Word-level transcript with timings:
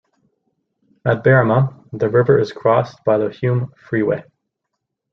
At 1.05 1.23
Berrima, 1.23 1.75
the 1.93 2.09
river 2.09 2.39
is 2.39 2.51
crossed 2.51 3.05
by 3.05 3.19
the 3.19 3.29
Hume 3.29 3.71
Freeway. 3.77 4.23